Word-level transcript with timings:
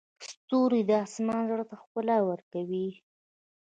ستوري 0.27 0.81
د 0.89 0.91
اسمان 1.05 1.41
زړه 1.49 1.63
ته 1.69 1.75
ښکلا 1.81 2.17
ورکوي. 2.29 2.87